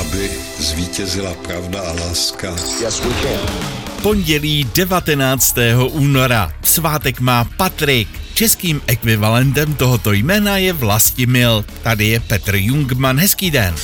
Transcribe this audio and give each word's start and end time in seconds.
Aby 0.00 0.30
zvítězila 0.58 1.34
pravda 1.34 1.80
a 1.80 1.92
láska. 1.92 2.50
Yes, 2.80 3.00
we 3.00 3.14
can. 3.22 3.78
Pondělí 4.02 4.68
19. 4.74 5.56
února. 5.90 6.52
Svátek 6.62 7.20
má 7.20 7.44
Patrik. 7.56 8.08
Českým 8.34 8.80
ekvivalentem 8.86 9.74
tohoto 9.74 10.12
jména 10.12 10.56
je 10.56 10.72
Vlastimil. 10.72 11.64
Tady 11.82 12.06
je 12.06 12.20
Petr 12.20 12.56
Jungman. 12.56 13.18
Hezký 13.18 13.50
den. 13.50 13.74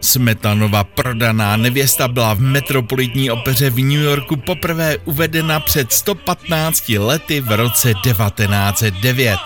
Smetanova 0.00 0.84
prodaná 0.84 1.56
nevěsta 1.56 2.08
byla 2.08 2.34
v 2.34 2.40
metropolitní 2.40 3.30
opeře 3.30 3.70
v 3.70 3.78
New 3.78 4.02
Yorku 4.02 4.36
poprvé 4.36 4.96
uvedena 5.04 5.60
před 5.60 5.92
115 5.92 6.88
lety 6.88 7.40
v 7.40 7.56
roce 7.56 7.94
1909. 8.02 9.38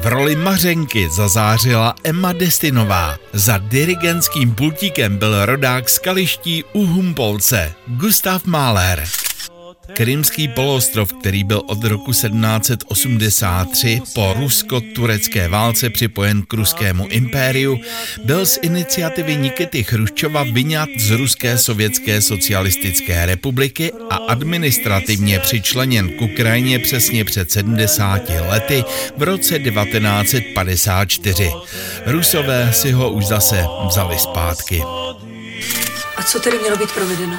V 0.00 0.06
roli 0.06 0.36
Mařenky 0.36 1.08
zazářila 1.10 1.94
Emma 2.04 2.32
Destinová. 2.32 3.18
Za 3.32 3.58
dirigentským 3.58 4.54
pultíkem 4.54 5.18
byl 5.18 5.46
rodák 5.46 5.90
z 5.90 5.98
Kaliští 5.98 6.64
u 6.72 6.86
Humpolce 6.86 7.72
Gustav 7.86 8.44
Mahler. 8.44 9.04
Krymský 9.94 10.48
poloostrov, 10.48 11.12
který 11.12 11.44
byl 11.44 11.62
od 11.66 11.84
roku 11.84 12.12
1783 12.12 14.02
po 14.14 14.34
rusko-turecké 14.38 15.48
válce 15.48 15.90
připojen 15.90 16.42
k 16.42 16.52
ruskému 16.52 17.08
impériu, 17.08 17.80
byl 18.24 18.46
z 18.46 18.58
iniciativy 18.62 19.36
Nikity 19.36 19.84
Chruščova 19.84 20.42
vyňat 20.42 20.88
z 20.98 21.10
Ruské 21.10 21.58
sovětské 21.58 22.20
socialistické 22.20 23.26
republiky 23.26 23.92
a 24.10 24.16
administrativně 24.16 25.38
přičleněn 25.38 26.08
k 26.08 26.22
Ukrajině 26.22 26.78
přesně 26.78 27.24
před 27.24 27.50
70 27.50 28.22
lety 28.48 28.84
v 29.16 29.22
roce 29.22 29.58
1954. 29.58 31.52
Rusové 32.06 32.72
si 32.72 32.92
ho 32.92 33.10
už 33.10 33.26
zase 33.26 33.66
vzali 33.88 34.18
zpátky. 34.18 34.82
A 36.16 36.22
co 36.22 36.40
tedy 36.40 36.58
mělo 36.58 36.76
být 36.76 36.92
provedeno? 36.92 37.36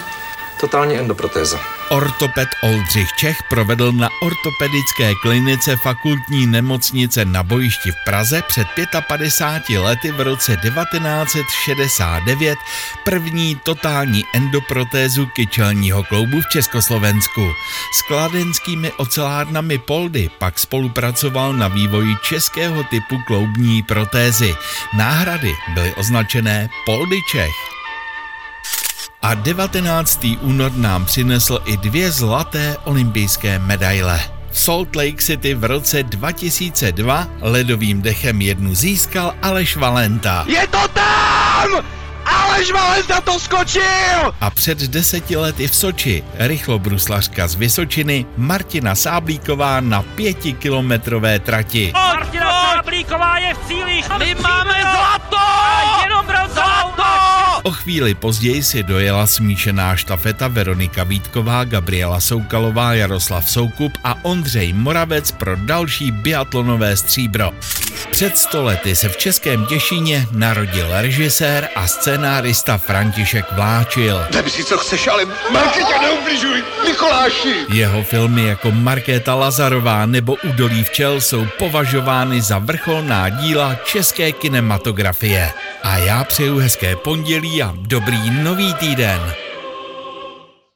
Totální 0.62 0.98
endoprotéza. 0.98 1.60
Ortoped 1.90 2.50
Oldřich 2.64 3.14
Čech 3.14 3.38
provedl 3.50 3.92
na 3.92 4.10
ortopedické 4.22 5.14
klinice 5.22 5.76
fakultní 5.76 6.48
nemocnice 6.48 7.26
na 7.26 7.44
bojišti 7.44 7.92
v 7.92 7.96
Praze 8.06 8.42
před 8.48 8.68
55 9.08 9.80
lety 9.80 10.12
v 10.12 10.22
roce 10.22 10.58
1969 10.58 12.60
první 13.04 13.56
totální 13.64 14.26
endoprotézu 14.34 15.26
kyčelního 15.26 16.04
kloubu 16.04 16.42
v 16.42 16.50
Československu. 16.50 17.52
S 17.94 18.02
kladenskými 18.02 18.92
ocelárnami 18.92 19.78
Poldy 19.78 20.30
pak 20.38 20.60
spolupracoval 20.60 21.54
na 21.54 21.68
vývoji 21.68 22.16
českého 22.22 22.84
typu 22.84 23.18
kloubní 23.28 23.84
protézy. 23.84 24.56
Náhrady 24.98 25.56
byly 25.74 25.94
označené 25.96 26.70
Poldy 26.86 27.20
Čech. 27.32 27.71
A 29.22 29.34
19. 29.34 30.26
únor 30.42 30.72
nám 30.76 31.06
přinesl 31.06 31.60
i 31.66 31.78
dvě 31.78 32.12
zlaté 32.12 32.78
olympijské 32.84 33.60
medaile. 33.60 34.20
V 34.52 34.60
Salt 34.60 34.96
Lake 34.96 35.22
City 35.22 35.54
v 35.54 35.64
roce 35.64 36.04
2002 36.04 37.28
ledovým 37.42 38.02
dechem 38.02 38.42
jednu 38.42 38.76
získal 38.76 39.34
Aleš 39.42 39.76
Valenta. 39.76 40.46
Je 40.48 40.68
to 40.68 40.88
tam! 40.88 41.86
Aleš 42.26 42.72
Valenta 42.72 43.22
to 43.22 43.40
skočil! 43.40 44.34
A 44.42 44.50
před 44.50 44.78
deseti 44.78 45.38
lety 45.38 45.68
v 45.68 45.76
Soči 45.76 46.24
rychlobruslařka 46.34 47.48
z 47.48 47.56
Vysočiny 47.56 48.26
Martina 48.38 48.96
Sáblíková 48.96 49.80
na 49.80 50.02
pětikilometrové 50.02 51.40
trati. 51.40 51.92
Martina 51.94 52.52
Sáblíková 52.52 53.38
je 53.38 53.54
v 53.54 53.68
cíli! 53.68 54.02
My 54.20 54.36
máme 54.36 54.82
zlato! 54.82 55.38
A 55.38 56.04
jenom 56.04 56.26
Zlato! 56.54 56.81
O 57.64 57.72
chvíli 57.72 58.14
později 58.14 58.64
si 58.64 58.84
dojela 58.84 59.28
smíšená 59.28 59.96
štafeta 59.96 60.48
Veronika 60.48 61.04
Vítková, 61.04 61.64
Gabriela 61.64 62.20
Soukalová, 62.20 62.94
Jaroslav 62.94 63.50
Soukup 63.50 63.98
a 64.04 64.26
Ondřej 64.26 64.74
Moravec 64.74 65.32
pro 65.32 65.56
další 65.56 66.12
biatlonové 66.12 66.98
stříbro. 66.98 67.52
Před 68.12 68.38
stolety 68.38 68.96
se 68.96 69.10
v 69.10 69.18
Českém 69.18 69.66
Těšíně 69.66 70.28
narodil 70.32 70.88
režisér 70.90 71.70
a 71.76 71.88
scénárista 71.88 72.78
František 72.78 73.52
Vláčil. 73.52 74.22
Vem 74.34 74.50
si, 74.50 74.64
co 74.64 74.78
chceš, 74.78 75.08
ale 75.08 75.26
Marketě 75.52 75.94
neubližuj, 76.02 76.64
Mikoláši! 76.88 77.66
Jeho 77.74 78.04
filmy 78.04 78.46
jako 78.46 78.72
Markéta 78.72 79.36
Lazarová 79.36 80.06
nebo 80.06 80.36
Udolí 80.50 80.84
včel 80.84 81.22
jsou 81.22 81.48
považovány 81.60 82.42
za 82.42 82.60
vrcholná 82.60 83.30
díla 83.30 83.76
české 83.76 84.32
kinematografie. 84.32 85.52
A 85.84 85.98
já 85.98 86.24
přeju 86.24 86.58
hezké 86.58 86.96
pondělí 86.96 87.64
a 87.64 87.74
dobrý 87.76 88.30
nový 88.30 88.74
týden. 88.74 89.34